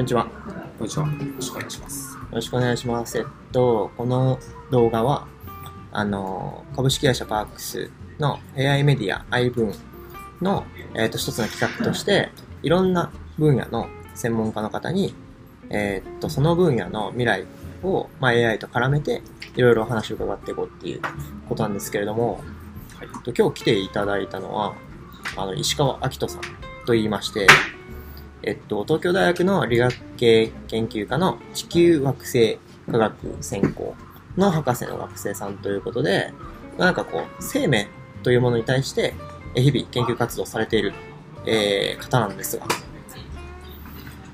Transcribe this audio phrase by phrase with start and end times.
[0.00, 0.22] こんにちは。
[0.24, 0.30] よ
[0.78, 1.06] こんにちは。
[1.06, 2.16] よろしくお願いします。
[2.32, 3.18] ろしくお願いします。
[3.18, 4.38] えっと、この
[4.70, 5.28] 動画は、
[5.92, 9.74] あの、株式会社パークスの AI メディア iVoon
[10.40, 10.64] の、
[10.94, 12.30] えっと、一つの企画として、
[12.62, 15.14] いろんな分野の専門家の方に、
[15.68, 17.44] えっと、その分野の未来
[17.82, 19.20] を、まあ、AI と絡めて、
[19.54, 21.02] いろいろお話を伺っていこうっていう
[21.46, 22.40] ことなんですけれども、
[22.96, 23.08] はい。
[23.14, 24.74] えっと今日来ていただいたのは、
[25.36, 26.40] あの、石川明人さん
[26.86, 27.46] と言いまして、
[28.42, 32.58] えっと、東京大学の理学系研究科の地球惑星
[32.90, 33.94] 科学専攻
[34.36, 36.32] の博士の学生さんということで、
[36.78, 37.88] なんかこう、生命
[38.22, 39.14] というものに対して、
[39.54, 40.92] 日々研究活動されている、
[41.46, 42.66] えー方なんですが、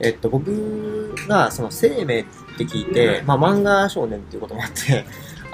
[0.01, 2.25] えっと、僕がその生命っ
[2.59, 5.05] て聞いて、まあ漫画少年っていうこともあって、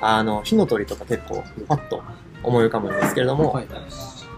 [0.01, 2.03] あの、火の鳥とか結構パッと
[2.43, 3.59] 思い浮かぶんですけれども、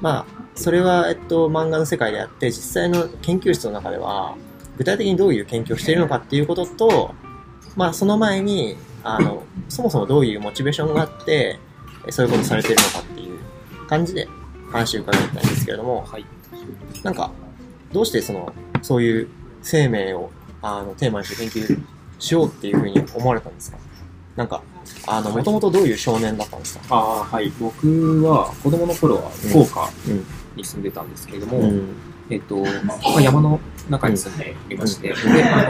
[0.04, 4.36] まあ、それは、えっと、漫画の世界であって、実際の研究室の中では、
[4.76, 7.14] 具体的にどういう研究をしているのかっていうことと、
[7.74, 11.58] まあ、その前に、あの、そもそもどういうモチベーションがあって、
[12.06, 13.38] えそういうことをされているのかっていう
[13.86, 14.28] 感じで
[14.70, 16.26] 話を伺いたいんですけれども、はい。
[17.02, 17.30] なんか、
[17.90, 19.28] どうしてその、そういう
[19.62, 21.82] 生命を、あの、テーマにして研究
[22.18, 23.78] しようっていうふうに思われたんですか？
[24.36, 24.62] なんか、
[25.06, 26.84] あの、もともとどういう少年だったんですか？
[26.90, 27.52] ああ、はい。
[27.60, 30.24] 僕は子供の頃は福岡うん。
[30.56, 31.94] に住んでたんですけれども、うん。
[32.30, 35.62] えっと、まあ、山の中に住んでいまして、うんで、あ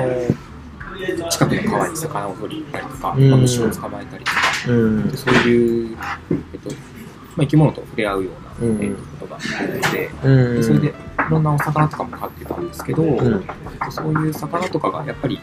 [1.20, 4.38] の、近くの川に魚を取りに行ったりとか、うんまあ虫を捕まえたりとか。
[4.64, 4.70] そう
[5.48, 5.96] いう、
[6.52, 9.42] えっと、まあ、生き物と触れ合うような、うんえっと、ことが多
[9.82, 10.56] くて、うん。
[10.56, 10.94] でそれで
[11.28, 13.44] いろんなお魚とかも飼ってたんですけど、ん
[13.90, 15.38] そういう魚とかがやっぱり、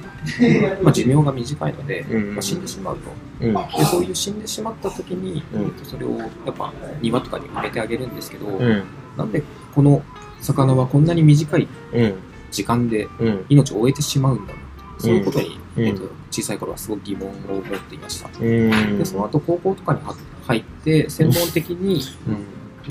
[0.81, 3.11] まあ、寿命が短いので、うんまあ、死んでしまうと。
[3.41, 3.53] うん。
[3.53, 8.83] でそういう死んでしまった時に、うんえっとそれをやっぱ庭とかに埋めてあげるんですけど、うん。
[9.17, 9.43] なんで
[9.73, 10.01] この
[10.41, 12.13] 魚はこんなに短いうん。
[12.51, 13.45] 時間でうん。
[13.49, 14.59] 命を終えてしまうんだろ
[14.97, 18.29] うそういうことに、うんえっと小さい頃はすごく疑問を持っていました。
[18.39, 18.97] うん。
[18.97, 19.99] でその後高校とかに
[20.47, 22.45] 入って専門的に、うん。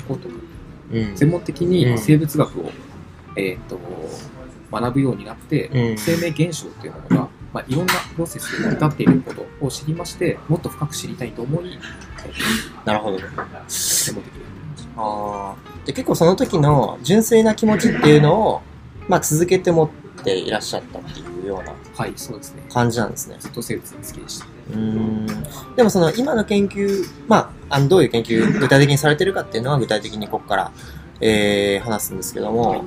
[0.07, 0.50] 高校とかうん。
[1.15, 2.71] 専門的うんに生物学を、
[3.35, 3.79] えっと
[4.71, 11.77] 学ぶようになって、うん生命現象というものが、まあ、いろんなプロセスで成り立っていることを知りましてもっと深く知りたいと思い、
[12.85, 13.19] なるほど。
[13.19, 13.25] と
[13.67, 14.41] 専門的に
[14.97, 15.85] ああ。
[15.85, 18.61] で、結構その時の純粋な気持ちっていうのを、
[19.07, 22.63] まあ続けて持っていらっしゃったっていうようなはい、そうですね。
[22.69, 23.37] 感じなんですね。
[23.39, 24.45] ずっと生物好きでした。
[24.45, 25.27] うーん。
[25.75, 30.71] でもその今の研究、まあ、あのどういう研究具体的にされてるかっていうのは具体的にここから、
[31.19, 32.85] えー、話すんですけども、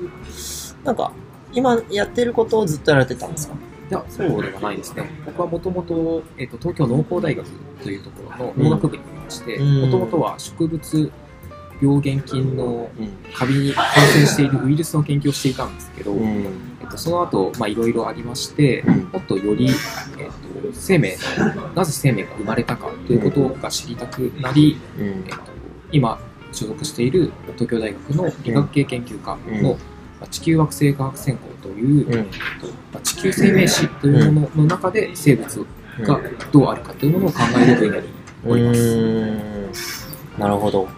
[0.84, 1.12] なんか、
[1.52, 3.54] 今やってることをずっとやられてたんですか？
[3.90, 5.08] いや、そうではないですね。
[5.26, 7.46] 僕はもともと、えっと、東京農工大学
[7.82, 11.12] というところの農学部にいまして、うんもともとは植物
[11.80, 13.08] 病原菌のうん。
[13.34, 16.44] カビに感染しているウイルスの研究をしていたんですけど、うん。
[16.80, 20.32] えっと、その後、まあ、いろいろありまして、うんもっとより、えっと、
[20.72, 21.16] 生命、
[21.74, 25.38] なぜ生命が生まれたかということが知りたくなり、うんえっと、
[25.92, 26.18] 今
[26.52, 29.78] 所属している東京大学の理学系研究科の、
[30.30, 32.14] 地球惑星科学専攻という、うん。
[32.14, 32.24] えっ
[32.60, 35.66] とまあ地球生命史というものの中で生物
[36.00, 36.20] が
[36.52, 38.08] どうあるかというものを考える分野に
[38.46, 39.53] おります。
[40.38, 40.88] なるほど。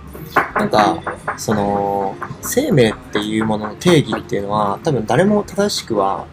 [0.54, 1.02] なんか、
[1.36, 6.26] その、生命っていうものの定義っていうのは、多分誰も正しくは、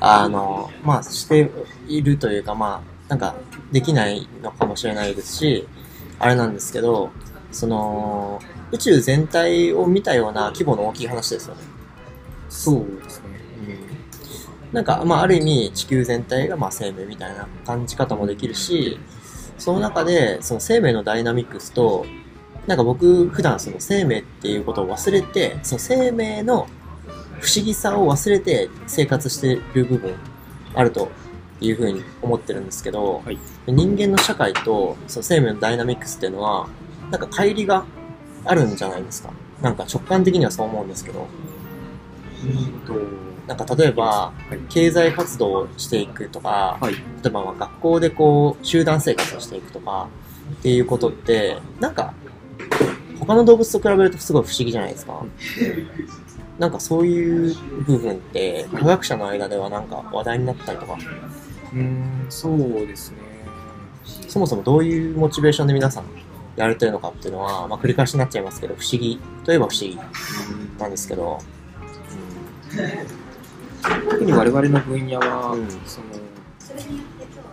[0.00, 1.50] あの、まあ、して
[1.88, 3.34] いるというか、まあ、なんか、
[3.72, 5.68] できないのかもしれないですし、
[6.18, 7.10] あれなんですけど、
[7.50, 8.40] その、
[8.70, 11.62] 宇宙全体を見たような規模の大きい話ですよね。
[12.48, 13.24] そうですね。
[13.68, 13.94] うん
[14.74, 18.98] なんか、まあ、ある意味、地球全体が、まあ、生命みたいな感じ方もできるし、
[19.56, 22.04] その中で、その生命のダイナミックスと、
[22.66, 26.66] なんか僕、普段その生命っていうことを忘れて、その生命の
[27.40, 30.14] 不思議さを忘れて生活してる部分
[30.74, 31.10] あると
[31.60, 36.68] いうふうに思ってるんですけど、はい人間の社会とその生命のダイナミックスっていうのは、
[37.10, 37.86] なんか乖離が
[38.44, 39.32] あるんじゃないですか？
[39.62, 41.26] なんか直感的にはそう思うんですけど、
[42.44, 42.94] うんと、
[43.46, 44.58] なんか例えば、はい。
[44.68, 46.94] 経済活動をしていくとか、はい。
[46.94, 50.08] 例えばまあ学校でこう集団生活をしていくとか
[50.58, 52.12] っていうことってなんか
[53.18, 55.24] 他の動物と比べるとすごい不思議じゃないですか。
[56.58, 57.54] なんかそういう
[57.84, 63.18] 部分って科学者の間ではなんか話題になったりとかうーん、そうですね。
[64.28, 66.04] そもそもどういうモチベーションで皆さん
[66.56, 69.98] やられてるのかっていうのは、まあ、繰り返しになっちゃいますけど不思議といえば不思議
[70.78, 71.40] なんですけど、
[74.10, 76.06] 特に我々の分野は、うんその、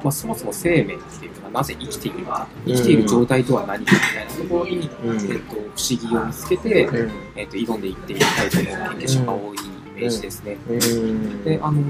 [0.04, 5.32] まあ、そもそも生命っていうのがなぜ生きているのか、生きている状態とは何かみたいなところに、うん。
[5.32, 7.12] えっと、不思議を見つけて、うん。
[7.36, 9.62] えっと、挑んでいっているタイプの研究者が多いイ
[9.96, 10.58] メージですね。
[10.70, 11.44] うん。
[11.44, 11.84] で、あの、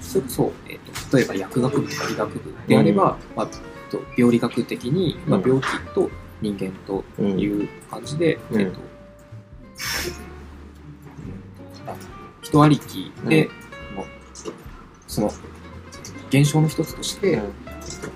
[0.00, 3.46] それこそ、えー、と例えば薬学部とか理学部であれば、まあ、
[3.90, 5.46] と病理学的に、まあ、うん。
[5.46, 6.10] 病気と
[6.40, 8.60] 人間とうんいう感じで、うん。
[8.60, 8.80] えっと
[11.86, 11.96] あ
[12.42, 13.48] 人ありきで、
[13.96, 14.06] もう
[15.06, 15.32] その
[16.32, 17.52] 現象の一つとして、うん。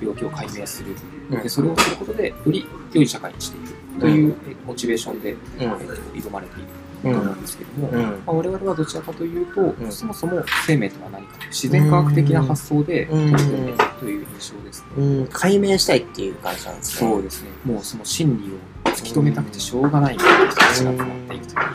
[0.01, 0.95] 病気を解明する、
[1.31, 1.43] うん。
[1.43, 4.01] でそれをすることでより良い社会にしていく。
[4.01, 5.39] という、えモチベーションで、うん。
[5.63, 6.69] えっと挑まれている
[7.05, 7.13] うん。
[7.13, 8.03] と思うんですけども、うん。
[8.03, 9.93] まあ、我々はどちらかというと、ん。
[9.93, 13.31] そもそも生命とは何か自然科学的な発想でうん。
[13.33, 14.87] 取り組んでいるという印象ですね。
[14.97, 17.11] うん、解明したいっていう感じなんですね。
[17.11, 17.51] そうですね。
[17.65, 18.53] もうその真理
[18.91, 21.67] を突き止めたくてしょうがないみたいな人たちが集まっていくという、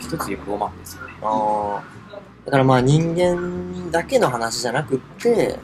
[0.00, 1.14] 一つ言えばロマンですよね。
[1.22, 2.03] あー
[2.44, 5.58] だからまあ人間だけの話じゃなくって、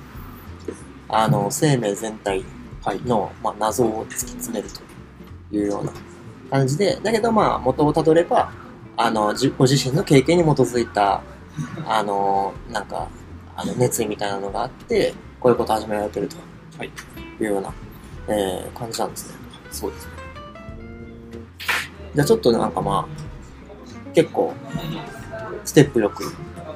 [1.08, 2.44] あの、生命全体
[2.82, 3.00] はい。
[3.02, 4.80] の、まあ、謎を突き詰めると
[5.54, 5.92] いうような
[6.50, 8.50] 感じで、だけどまあ元をたどれば、
[8.96, 11.22] あの、ご自身の経験に基づいた、
[11.86, 13.08] あの、なんか、
[13.56, 16.36] あの熱意みたいなのがあって、こういうこと始められてると
[16.82, 16.90] い。
[17.40, 17.72] うような、
[18.28, 19.34] えー感じなんですね。
[19.70, 20.12] そうですね。
[22.14, 24.54] じゃあちょっとなんかまあ、結構、
[25.64, 26.24] ステップよく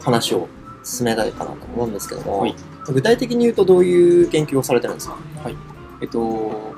[0.04, 0.48] 話を
[0.84, 2.54] 進めたいかなと思うんですけども、はい。
[2.86, 5.16] 具体的に言うとどういう研究をされてるんですか？
[6.02, 6.74] えっと、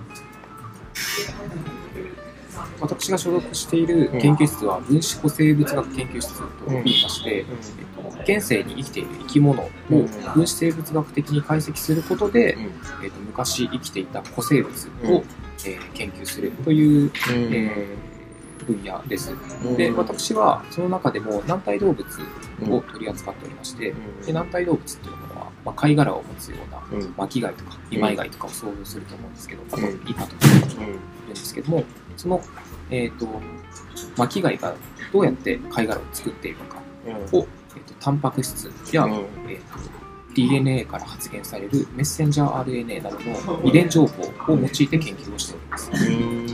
[2.81, 10.07] 私が所属している研究室は分子古生物学研究室と言いまして、えっと、現世に生きている生き物をうん。
[10.07, 12.63] 分子生物学的に解析することで、うん。
[13.05, 15.15] えっと、昔生きていた古生物うん。
[15.15, 15.25] を、
[15.65, 17.11] えー研究するという、うん。
[17.53, 18.16] えー
[18.67, 19.33] 分野です。
[19.65, 19.77] うん。
[19.77, 22.05] で、私はその中でも軟体動物
[22.71, 30.47] を取り扱っておりまして、で軟体動物っていうものは、まあ、貝殻を持つような巻貝とか二枚貝とかを想像すると思うんですけど、あとうんイカとか
[30.83, 31.85] いるんですけども、
[32.17, 32.41] その、
[32.91, 33.27] えっ、と、
[34.17, 34.75] 巻貝が
[35.13, 37.13] どうやって貝殻を作っているのかうん。
[37.13, 37.17] を、
[37.77, 39.13] えー、とタンパク質や、うん。
[39.13, 39.97] えーと
[40.37, 43.19] DNA から発現されるメッセンジャー RNA など
[43.59, 44.23] の遺伝情報
[44.53, 45.91] を用いて研究をしております。
[45.91, 46.47] うん。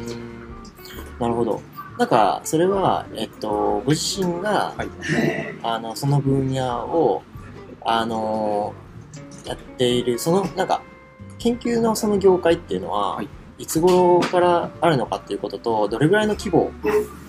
[1.18, 1.60] なるほど。
[1.98, 4.88] なんか、それは、えっと、ご自身が、はい。
[5.62, 7.22] あの、その分野を、
[7.84, 8.74] あの、
[9.44, 10.82] やっている、その、なんか、
[11.38, 13.28] 研究のその業界っていうのは、はい。
[13.58, 16.72] い、つ頃からあるのかっていうことと、どれぐらいの規模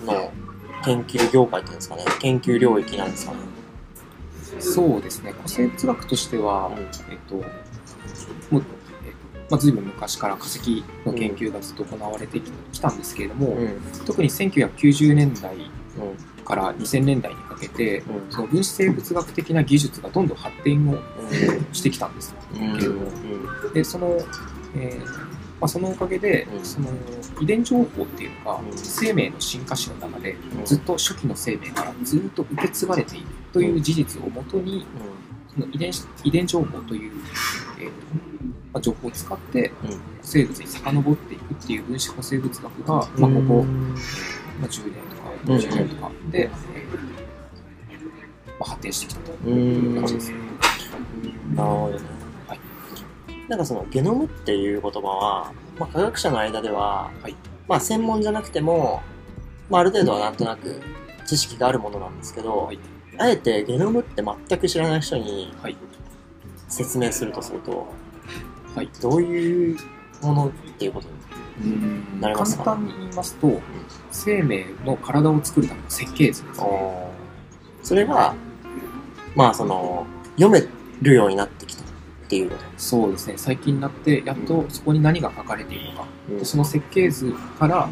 [0.04, 0.32] の
[0.84, 3.38] 研究業界っていうんですかね、研究領域なんですかね。
[4.58, 7.44] そうですね、古生物学としては、うんえっ、と、もう、
[8.54, 8.83] えっ、と、
[9.50, 12.40] まあ、随分昔から化石の研究がずっと行われて
[12.72, 13.58] きたんですけれども、うん。
[13.58, 13.80] うん。
[14.06, 15.56] 特に1990年代
[16.44, 18.30] から2000年代にかけて、うん。
[18.30, 21.00] その分子生物学的な技術がどんどん発展をうん。
[21.72, 22.34] してきたんです。
[22.54, 22.78] うん。
[22.78, 23.10] けども
[23.74, 24.18] で、その、
[24.76, 26.88] えーまあ、そのおかげで、うんその
[27.40, 34.86] 遺伝情報っていうのが、うん生命の進化史の中で、うんずっと初期の生命からずっと受け継がれているという事実をもとに、
[35.52, 37.12] その遺伝子遺伝情報という、
[37.78, 38.33] えー
[38.74, 39.70] まあ、情報を使って
[40.22, 46.50] 生物に遡っていくっていう分子古生物学が、まあ、ここ、まあ、10年とかうん20年とかで、えー
[48.58, 49.94] まあ、発展してきたとういうん。
[50.00, 50.32] 感じです。
[51.54, 52.04] なるほどね。
[52.48, 52.60] はい。
[53.48, 57.36] なんかそのゲノムっていう言葉は、まあ、科学者の間では、はい。
[57.68, 59.02] まあ専門じゃなくても、
[59.70, 60.80] まあある程度はなんとなく
[61.26, 62.78] 知識があるものなんですけど、はい。
[63.18, 65.76] あえてゲノムって全く知らない人にはい。
[66.68, 67.86] 説明するとすると、
[68.74, 68.88] はい。
[69.00, 69.78] どういう
[70.22, 71.08] ものっていうこと
[71.60, 72.64] になりますか？
[72.64, 73.60] 簡単に言いますと、
[74.10, 77.10] 生命の体を作るための設計図ですね。
[77.82, 78.34] それが、
[79.36, 80.66] まあその、読め
[81.02, 81.86] るようになってきたっ
[82.28, 82.64] ていうこと？
[82.76, 86.38] そうですね、最近になって、やっとそこに何が書かれているのか、うん。
[86.38, 87.88] でその設計図から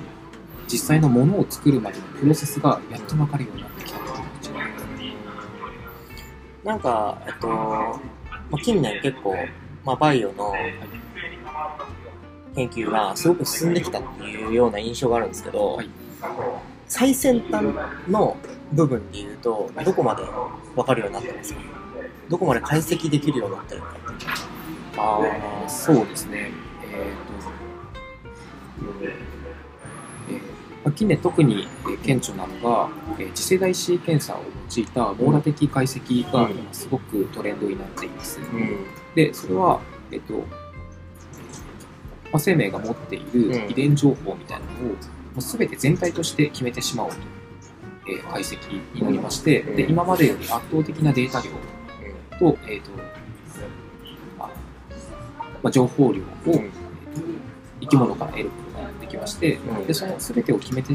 [0.67, 5.13] 実際のものを作るまでのプロセスがやっと分かるようになってきたっていう感じ
[6.65, 8.01] なんか、えっと、ま
[8.53, 9.37] あ、近年結構、
[9.85, 10.55] まあ、バイオの
[12.55, 15.91] 研究がすごく進んできたっていうような印象があるんですけど、はい。
[16.87, 17.65] 最先端
[18.09, 18.37] の
[18.73, 20.23] 部分で言うと、どこまで
[20.77, 21.61] 分かるようになってますか？
[22.29, 24.31] どこまで解析できるようになってるのかっていう。
[24.99, 25.21] あ
[25.67, 26.51] あ、そうですね。
[26.85, 26.97] えっ、と、
[29.05, 29.13] えー
[30.29, 30.43] まあ
[30.91, 34.43] 近年特にえー顕著なのが、えー次世代シーケンサーを
[34.77, 38.41] 用いた網羅的解析がすごくトレンドになっています。
[38.41, 38.85] うん。
[39.15, 40.43] で、それは、えっ、と、ま
[42.35, 43.49] あ、生命が持っていうん。
[43.51, 44.93] る遺伝情報みたいなのを、も
[45.39, 47.17] う全て全体として決めてしまおうと、
[48.09, 48.59] えー解析
[48.95, 49.77] になりまして、うん。
[49.77, 51.51] で、今までより圧倒的なデータ量
[52.39, 52.91] と、えっ、と、
[54.41, 54.51] あ
[55.63, 56.25] まあ、情報量を、
[57.81, 58.51] 生き物から得る
[59.23, 60.93] まして、うんでその全てを決めて、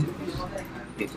[1.00, 1.14] えーと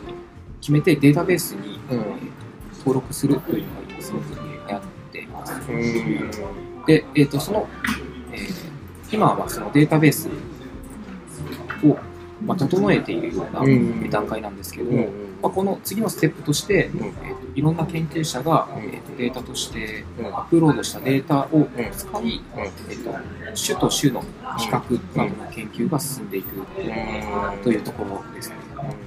[0.61, 2.41] 決めてデータベースに、うんえーと
[2.79, 5.53] 登録するというのが今すごく流行っっています。
[5.69, 6.85] うん。
[6.87, 7.67] で、えっ、と、その、
[8.31, 8.71] えー
[9.13, 10.29] 今はそのデータベース
[11.83, 11.97] を、
[12.45, 15.11] まあ、整えているようなうん段階なんですけども、うん。
[15.41, 17.05] まあ、この次のステップとして、うん。
[17.05, 18.83] えーといろんな研究者が、うん。
[18.83, 20.27] えーとデータとしてうん。
[20.27, 22.27] アップロードしたデータを使い、うん。
[22.27, 23.19] えー、と
[23.55, 24.21] 種と種の
[24.57, 26.61] 比較などの研究が進んでいく
[27.63, 28.55] というところですね。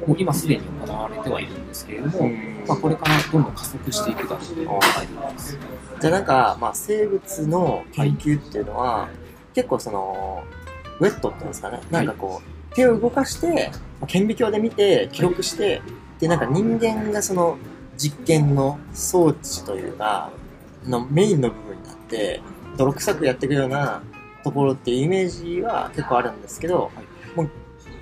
[0.06, 2.30] もう今すでに行われてはいるんですけれども、
[2.66, 5.58] まあ、これからどんどん加速していくだろうと考えています。
[6.00, 9.08] じゃあなんか、まあ、生物の研究っていうのは、
[9.54, 10.44] 結構その、
[11.00, 15.82] ウェットっていうんですかね、なんかこう、手を動かして、まあ顕微鏡で見て、記録して、
[16.24, 17.58] で、なんか人間がその
[17.98, 20.30] 実験の装置というか、
[20.86, 22.40] のメインの部分になって、
[22.78, 24.02] 泥臭くやっていくような
[24.42, 26.90] ところっていうイメージは結構あるんですけど、
[27.36, 27.50] もう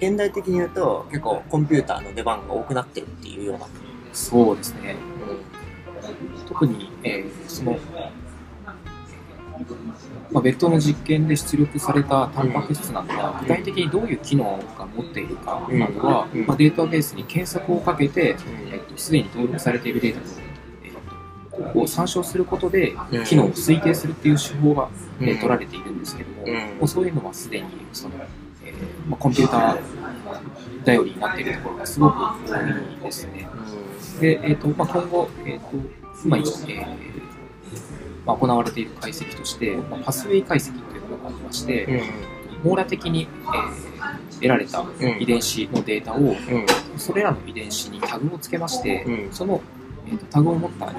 [0.00, 3.66] 現代的に言うと結構コンピューターの出番が多くなってるっていうような。
[4.12, 4.94] そうですね。
[5.28, 7.76] うん特に、えーその、
[10.32, 18.36] まあ、別途の実験で出力されたタンパク質などが具体的にどういう機能が持っているかなどは、うんまあ、データベースに検索をかけて、
[18.72, 20.26] えっと、すでに登録されているデータと、
[20.84, 20.88] え
[21.68, 23.24] っと、を参照することでうん。
[23.24, 24.88] 機能を推定するっていう手法が、
[25.20, 25.36] えーうん。
[25.36, 26.54] 取られているんですけども、うん。
[26.54, 28.14] もうそういうのはすでにその、
[28.64, 33.46] えーまあ、コンピューター頼りになっているところがすごく多いですね。
[34.20, 35.66] で、えーとまあ、今後、えーと
[36.24, 37.31] 今、えー
[38.26, 42.70] まあ、行われている解析として、まあ、パスウェイ解析というのがありまして、うん。
[42.70, 43.92] 網羅的に、えー
[44.42, 44.84] 得られた
[45.20, 46.36] 遺伝子のデータを、うん。
[46.96, 49.32] それらの遺伝子にタグをつけまして、うん。
[49.32, 49.60] その、
[50.08, 50.92] えーとタグを持ったあ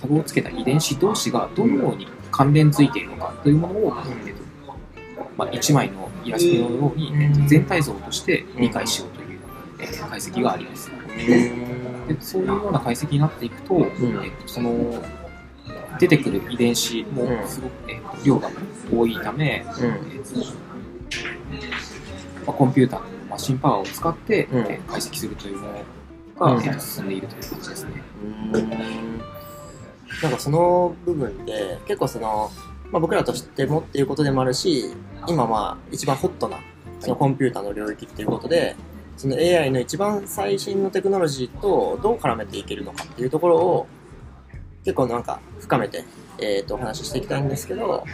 [0.00, 3.92] タグをつけた遺伝子同士がどのように関連づいているのかというものを、
[4.26, 4.42] えーと
[5.36, 7.22] まあ、1枚のイラストのように、うん。
[7.22, 9.40] えーと全体像として理解しようという、
[9.80, 10.88] えー解析があります。
[11.16, 13.82] でそういうような解析になっていくと,、ん。
[14.24, 14.70] えっとその
[15.98, 17.48] 出てくる遺伝子もうん。
[17.48, 18.50] すごく、えっと量が
[18.92, 19.84] 多いため、うん。
[20.12, 20.38] えっと
[22.46, 24.58] まあ、コンピューターのマシンパワーを使って、うん。
[24.60, 25.72] えー解析するというもの
[26.38, 26.64] が、うん。
[26.64, 28.02] えっと進んでいるという感じですね。
[28.52, 29.22] うん。
[30.22, 32.50] なんかその部分で結構その、
[32.90, 34.94] まあ、僕らとしてもっていうことでもあるし
[35.28, 36.58] 今まあ一番ホットな
[37.00, 38.76] そのコンピューターの領域っていうことで
[39.16, 43.86] その AI の一番最新のテクノロジーとどう絡めていけるのかっていうところを
[44.86, 46.04] 結構なんか深めて、
[46.38, 48.04] えー、とお話ししていきたいんですけど、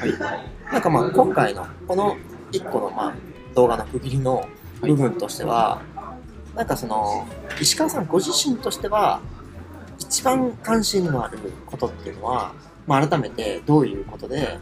[0.73, 2.17] なんかまあ今回のこの
[2.51, 3.15] 1個のまあ
[3.55, 4.49] 動画の区切りの
[4.81, 5.83] 部分としては、
[6.55, 7.29] なんかその
[7.61, 9.21] 石川さんご自身としては
[9.99, 12.55] 一番関心のあることっていうのは、
[12.87, 14.59] まあ、改めてどういうことで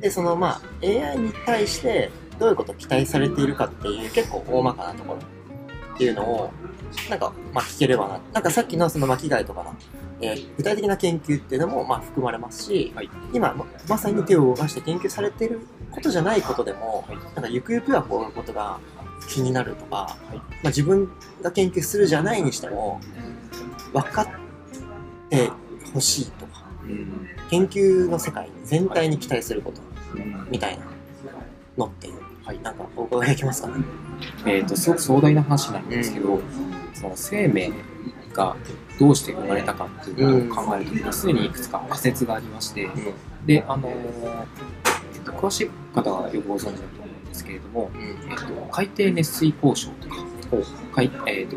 [0.00, 2.10] でそのまあ AI に対して
[2.40, 5.20] どういうことを期待されているかっていう結構大まかなところ
[5.94, 6.50] っていうのを
[7.10, 8.20] なんかまあ聞ければな。
[8.32, 9.74] なんかさっきのその巻貝とかの、
[10.20, 13.10] えー具体的な研究っていうのもまあ含まれますし、はい。
[13.32, 15.60] 今ままさに手を動かして研究されている
[15.90, 17.16] ことじゃないことでも、はい。
[17.34, 18.78] なんかゆくゆくはこういうことが
[19.28, 21.10] 気になるとか、まあ、自分
[21.42, 23.00] が研究するじゃないにしても
[23.92, 24.28] 分かっ
[25.30, 25.50] て
[25.92, 27.28] ほしいとかうん。
[27.50, 29.80] 研究の世界全体に期待すること
[30.14, 30.84] うんみたいな
[31.76, 32.08] のって、
[32.44, 33.74] はい、なんかお伺いできますかね？
[34.46, 36.40] えー、とすごく壮大な話なんですけど、
[36.96, 37.72] その生命
[38.32, 38.56] が
[38.98, 42.88] どうして生まれたかっていうのを考えるときにすでにいくつか仮説がありまして、
[43.44, 43.92] で、あのー
[45.14, 50.16] えっと詳しい方はよくご存知だと思うんですけれども、えっと海底熱水鉱床とか、
[50.94, 51.56] 海えっと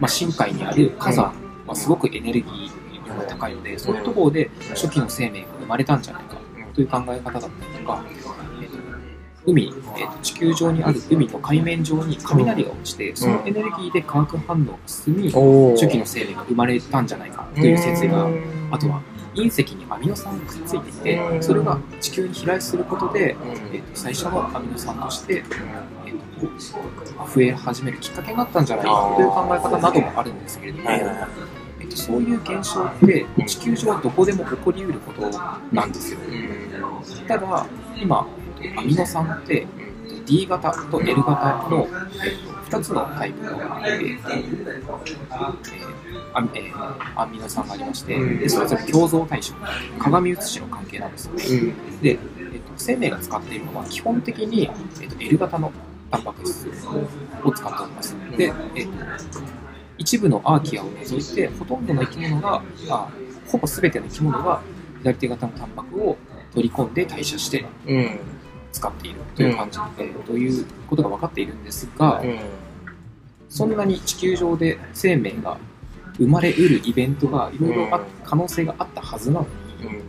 [0.00, 1.34] まあ、深海にある火山
[1.66, 6.36] はすごくエネルギー量が高いので、そういうところで初期の生命が生まれたんじゃないか
[6.74, 8.63] という考え方だったりとか、えっと
[9.46, 18.28] 海、えっと地球上にある海の海面上に雷が落ちて、そのエネルギーで化学反応が進み、お初期の生命が生まれたんじゃないかという説が
[18.70, 19.02] あとは
[19.34, 21.42] 隕石にアミノ酸がくっついていてうん。
[21.42, 23.48] それが地球に飛来することで、うん。
[23.48, 26.48] えー、と最初のアミノ酸として、えー、
[27.18, 35.28] と増え始めるきっかけになったんじゃないかという考え方などもあるんですけれども、えー、とそういう現象って地球上はどこでも起こりうること
[35.72, 36.20] なんですよ。
[37.26, 38.26] ただ今
[38.76, 39.66] アミノ酸って
[40.26, 44.44] D 型と L 型の、えー、と2つのタイプの、えー
[46.32, 49.54] アミえーアミノ酸がありまして、でそれぞれ共造対象、
[49.98, 51.74] 鏡写しの関係なんですよね。
[52.02, 54.70] で、えっと生命が使っているのは基本的に、
[55.00, 55.72] えっと L 型の
[56.10, 56.68] タンパク質
[57.44, 58.16] を使っております。
[58.36, 58.92] で、えっと
[59.98, 63.08] 一部のアーキアを除いて、ほとんどの生き物が、あ
[63.46, 64.60] ほぼ全ての生き物が
[65.02, 66.16] 左手型のタンパクを
[66.54, 68.18] 取り込んで代謝してうん
[68.74, 72.38] 使っているという感じ、えーということが分かっているんですが、うん。
[73.48, 75.58] そんなに地球上で生命が
[76.18, 79.46] 生まれうるイベントがいろいろ可能性があったはずなの
[79.82, 80.02] うん。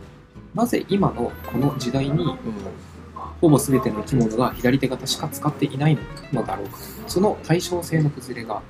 [0.54, 2.36] なぜ今のこの時代にうん。
[3.40, 5.98] ほぼ全ての生き物が左手型しか使っていない
[6.32, 6.78] のだろうか。
[7.06, 8.62] その対称性の崩れが、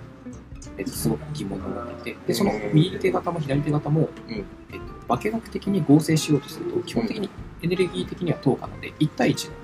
[0.77, 4.35] えっと、すごく疑問に思っていてでその右手型も左手型も、うん。
[4.35, 4.45] えっ
[5.09, 7.31] と、化学的に合成しようとすると基本的に
[7.63, 9.55] エネルギー的には等価なので1対1の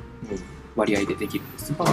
[0.76, 1.84] 割合でできるんですが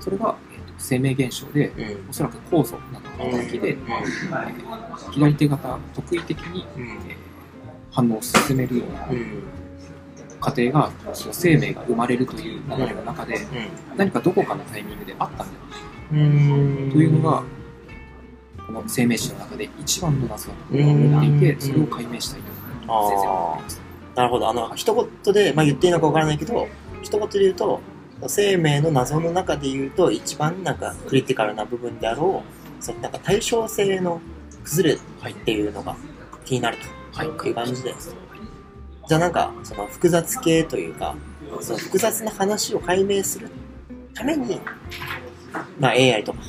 [0.00, 1.72] それが、えっと、生命現象で。
[2.08, 6.82] おそらく酵素などの働きで、えー左手型特異的に、うん。
[6.82, 7.28] えー
[7.90, 9.42] 反応を進めるようなうん。
[10.40, 13.38] 過程がその生命が生まれるという流れの中で
[13.96, 15.44] 何かどこかのタイミングであったんだ
[16.12, 16.90] うん。
[16.92, 17.42] というのが
[18.66, 22.92] この生命史の中で一番の謎だと思っていてそれを解明したいと先生
[23.26, 23.87] は思います。
[24.18, 24.48] なるほど。
[24.48, 24.92] あの、一
[25.24, 26.66] 言で、まあ言っていいのかわからないけど、
[27.02, 27.80] 一言で言うと、
[28.26, 34.20] 生命の謎の中で言うと、一番なんかクリティカルな部分であろう、そのなんか対称性の
[34.64, 35.94] 崩れっていうのが
[36.44, 36.82] 気になると
[37.16, 37.94] はい、いう感じで。
[39.06, 41.14] じゃあなんか、その複雑系というか、
[41.60, 43.48] その複雑な話を解明する
[44.14, 44.60] ために、
[45.78, 46.40] まあ AI とか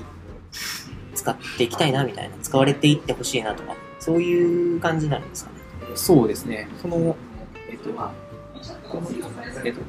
[1.14, 5.60] 使っていきたいなみたいな、使われていってほしいなとか、そういう感じになるんですかね。
[5.94, 6.68] そうですね。
[6.82, 7.16] その、
[7.84, 7.90] と、
[8.90, 9.10] この、
[9.64, 9.82] えっと、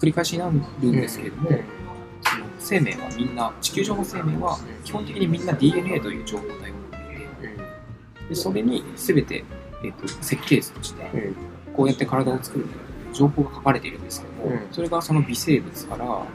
[0.00, 9.44] 繰り返しになるんですけれども、その生命はみんな、地球上の生命は基本的にみんな DNA という情報体を持っていて、でそれに全て、
[9.84, 11.20] えっと、設計図として、うん。
[11.20, 11.34] うん。
[11.74, 12.66] こうやって体を作る
[13.12, 16.26] 情報が書かれているんですけども、うんそれがその微生物から、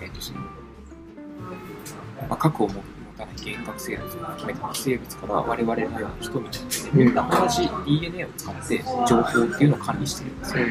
[0.00, 0.40] えっとその
[2.28, 2.80] まあ、核を持た
[3.26, 6.58] ない幻覚生物を含めた生物から我々のような人々で
[6.92, 7.68] みんな同じ
[8.00, 10.66] DNA を使って情報っていうのを管理してるんですよ。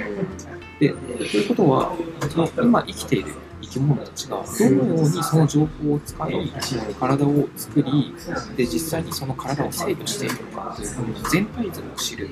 [0.79, 0.95] で、と
[1.37, 1.95] いうことは、
[2.29, 6.51] その今生きている生き物たちがどのようにその情報を使い、
[6.99, 8.15] 体を作り、
[8.57, 10.87] で、実際にその体を制御しているのかという
[11.29, 12.29] 全体像を知る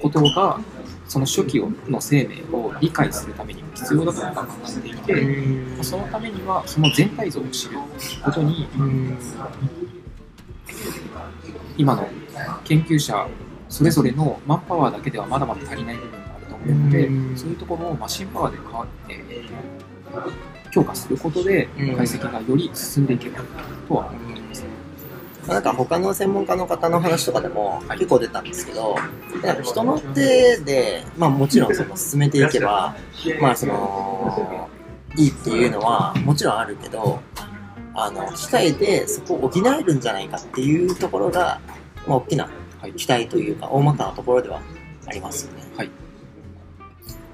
[0.00, 0.60] ことが、
[1.10, 7.78] その初期の生命を理解するためにも必要だと僕は考えていて、そのためにはその全体像を知る
[8.24, 8.68] ことに、
[11.76, 12.06] 今の
[12.62, 13.26] 研究者
[13.68, 17.36] それぞれのマンパワーだけではまだまだ足りない部分があると思うので、うん。
[17.36, 19.24] そういうところをマシンパワーで変わって、
[20.70, 21.96] 強化することでうん。
[21.96, 23.42] 解析がより進んでいけば
[23.88, 24.39] とは思っています。
[25.50, 27.98] なんか他の専門家の方の話とかでもはい。
[27.98, 28.94] 結構出たんですけど、
[29.42, 32.94] なんか人の手で、まあもちろんその進めていけば、
[33.40, 34.68] まあその、
[35.16, 37.20] いいっていうのはもちろんあるけど、
[37.94, 41.60] あの、機械でそこを補えるんじゃないかっていうところが、
[42.06, 42.48] まあ大きな
[42.80, 42.92] はい。
[42.94, 44.60] 期待というか、大まかなところでは
[45.06, 45.64] ありますよね。
[45.76, 45.88] はい。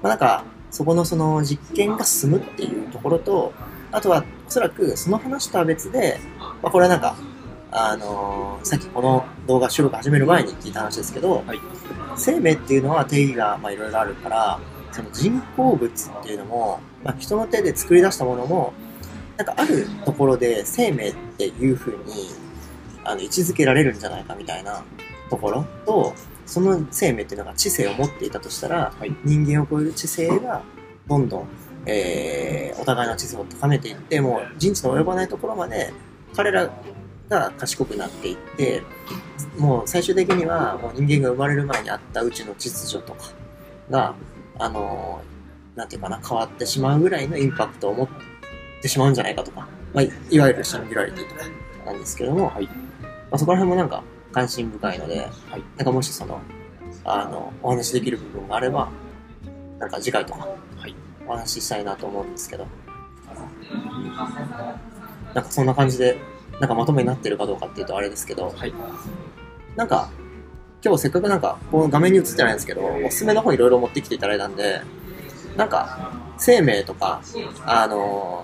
[0.01, 3.53] まあなんか、そこのその実験が進むっていうところと、
[3.91, 6.19] あとはおそらくその話とは別で、
[6.61, 7.15] まあこれはなんか、
[7.71, 11.59] あのーさっきこの動画収録始める前に聞いた話ですけど、はい。
[12.17, 14.59] 生命っていうのは定義がまあいろいろあるから、
[14.91, 18.73] その人工物っていうのも、まあ、人の手で作り出したものも、
[19.37, 22.29] なんかあるところで生命っていうふうに
[23.03, 24.83] あの位置づけられるんじゃないかみたいな
[25.29, 26.13] ところと、
[26.45, 29.15] その生命っていうのが知性を持っていたとしたら、はい。
[29.23, 30.63] 人間を超える知性が
[31.07, 31.47] どんどん、
[31.85, 35.93] えーお互いの知性を高めていって、もう人知の及ばないところまで
[36.35, 36.69] 彼ら
[37.29, 38.83] が賢くなっていって、
[39.57, 43.31] もう最終的にはもう人間が生まれる前にあった宇宙の秩序とか
[43.89, 44.15] が、
[44.59, 45.37] あのー
[45.77, 48.09] なんていうかな、変わってしまうぐらいのインパクトを持っ
[48.81, 51.41] てしまうんじゃないかとか、まあ、いいわゆるシンギュラリティとか
[51.85, 52.65] なんですけども、はい。
[52.65, 52.71] ま
[53.33, 55.29] あ、そこら辺もなんか関心深いので、はい。
[55.77, 56.41] なんかもしその、
[57.05, 58.89] あの、お話しできる部分があれば、
[59.77, 60.95] なんか次回とかはい。
[61.27, 62.65] お話ししたいなと思うんですけど、
[65.35, 66.17] なんかそんな感じで、
[66.59, 68.73] なんかまとめになってるかどうかっていうとあれですけど、はい
[69.75, 70.09] なんか、
[70.83, 74.81] 今日せっかくなんか、この画面に映ってないんですけど、おすすめの本いろいろ持ってきていただいたんで、
[75.55, 77.21] なんか、生命とか、
[77.63, 78.43] あの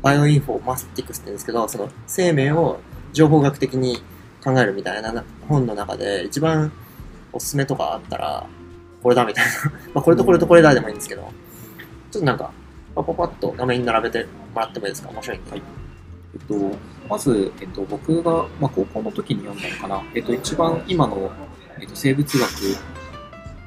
[0.00, 2.80] ー、バイオインフォマティクスって言うんですけど、その生命を
[3.12, 4.02] 情報学的に
[4.42, 6.72] 考えるみたいなな本の中で一番
[7.32, 8.44] おすすめとかあったら、
[9.04, 9.50] これだみたいな。
[9.94, 11.22] まあこれとこれとこれだでもいいんですけど、
[12.10, 12.50] ちょっとなんか、
[12.96, 15.10] パパパッと画面に並べてもらってもいいですか？
[15.10, 15.50] 面白いんで。
[15.52, 15.62] はい
[16.34, 16.76] えっと、
[17.08, 21.30] まず、えっと、僕が、まあ、高校の時に読んだのかな、えっと、一番今の、
[21.80, 22.50] えっと、生物学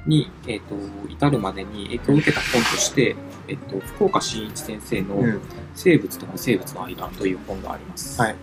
[0.05, 0.75] に、えっと、
[1.09, 3.15] 至るまでに影響を受けた本として、
[3.47, 5.41] えっと、福岡伸一先生のうん
[5.77, 8.21] 生物と無生物の間という本があります。
[8.21, 8.35] はい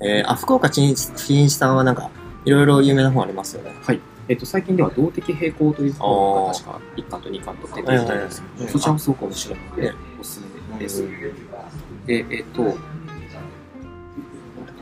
[0.00, 2.10] えー、あ、福岡陳一さんはなんか、
[2.44, 3.72] いろいろ有名な本ありますよね。
[3.82, 4.00] はい。
[4.28, 10.40] えっと、最近では動的平衡という本が確か1巻と2巻と出てきたんですはいはいはいそちらもすごく面白いのでね、おすす
[10.72, 11.02] めです。
[12.06, 12.76] で、えっと、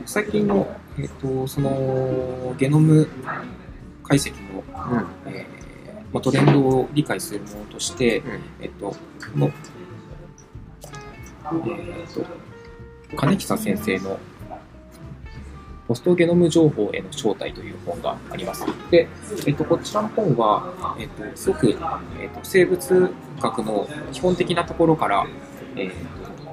[0.06, 0.66] 最近の、
[0.98, 3.08] えっと、その、ゲノム
[4.02, 4.62] 解析の、
[5.26, 5.32] うん。
[5.32, 5.64] えー
[6.14, 8.96] まあ、トレンドを理解するものとして、うんえっと、こ
[9.34, 9.50] の、え
[12.08, 12.24] っと、
[13.16, 14.20] 金久先生の
[15.88, 18.64] ポストゲノム情報への正体という本があります。
[18.92, 19.08] で、
[19.44, 21.76] えっと、こちらの本は、えっと、すごく、
[22.20, 25.26] えっと、生物学の基本的なところから、
[25.74, 25.94] えっと、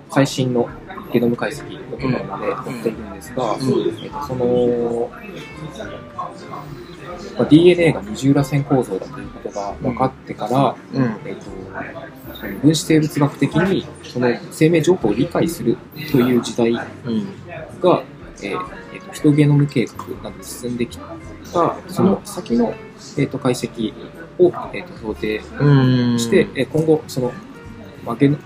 [0.09, 0.67] 最新の
[1.11, 5.09] ゲノム解析のところまで載っているんですが、えっと、その、
[7.37, 11.03] まあ、DNA が二重らせん構造だということが分かってから、うん。
[11.25, 11.43] えっと、
[12.35, 15.77] その分子生物学的にその生命情報を理解する
[16.11, 17.27] という時代が、うん。
[18.43, 19.93] えーとヒトゲノム計画
[20.23, 22.73] などに進んできた、その先の、
[23.17, 23.93] えっと解析
[24.39, 26.19] を、えっと想定うん。
[26.19, 27.33] して、えー今後、その、
[28.05, 28.37] まあ、ゲノ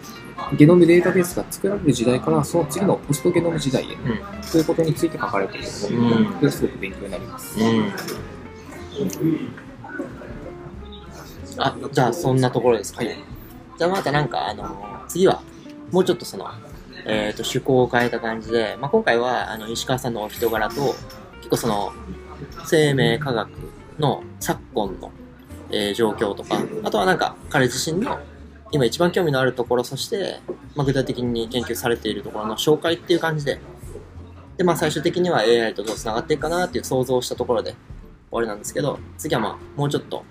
[0.58, 4.20] ゲノムデータベースが作られる時代から、その次のポストゲノム時代へうん。
[4.52, 7.60] ということについて書かれているうんので、すごく勉強になります。
[7.60, 7.92] うん。
[11.58, 13.18] あ、じゃあそんなところですかね。
[13.78, 15.42] じゃあまたなんか、あの次は、
[15.92, 16.48] もうちょっとその、
[17.06, 20.96] えっ、と、趣向を変えた感じで、まあ、今回は、あの、石川さんのお人柄と、
[21.38, 21.94] 結構その、
[22.66, 23.50] 生命科学
[24.00, 25.12] の昨今の、
[25.72, 28.20] えー状況とか、あとはなんか、彼自身の、
[28.76, 30.42] 今一番興味のあるところ、そして、
[30.76, 33.62] まあ、具体的に研究されているところの紹介っていう感じで、
[34.58, 37.78] で、まあ、最終的には AI とどう繋がっていくかなっていう想像したところで終
[38.32, 40.26] わりなんですけど、次はまあ、もうちょっと、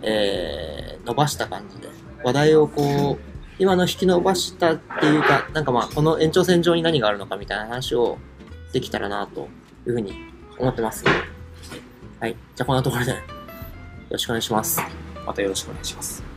[0.00, 1.88] えー、伸ばした感じで、
[2.24, 8.16] 話題をこう、今の引き伸ばしたっていうか、なんかまあ、この延長線上に何があるのかみたいな話を
[8.72, 9.48] できたらなと
[9.86, 10.14] いうふうに
[10.58, 11.04] 思ってます。
[12.18, 12.34] はい。
[12.54, 13.18] じゃあ、こんなところで、よ
[14.08, 14.80] ろしくお願いします。
[15.26, 16.29] またよろしくお願いします。